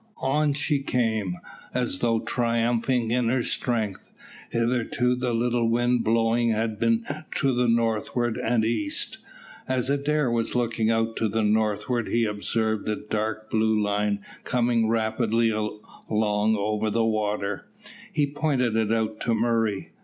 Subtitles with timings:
[0.17, 1.35] On she came,
[1.75, 4.09] as though triumphing in her strength.
[4.49, 9.19] Hitherto the little wind blowing had been to the northward and east.
[9.67, 14.87] As Adair was looking out to the northward, he observed a dark blue line coming
[14.87, 17.67] rapidly along over the water.
[18.11, 19.91] He pointed it out to Murray.